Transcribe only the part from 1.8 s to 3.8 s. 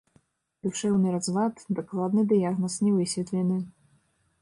дакладны дыягназ не высветлены.